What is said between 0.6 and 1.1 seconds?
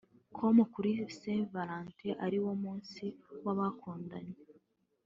kuri